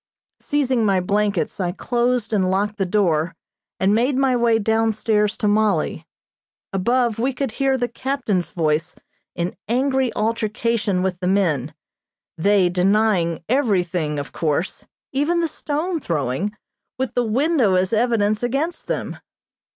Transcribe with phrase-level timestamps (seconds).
[0.39, 3.35] Seizing my blankets I closed and locked the door
[3.79, 6.07] and made my way down stairs to Mollie.
[6.73, 8.95] Above we could hear the captain's voice
[9.35, 11.75] in angry altercation with the men,
[12.35, 16.51] they denying everything, of course, even the stone throwing,
[16.97, 19.19] with the window as evidence against them.